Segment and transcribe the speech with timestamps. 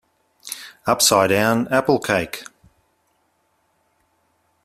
[0.87, 2.41] Upside down apple cake.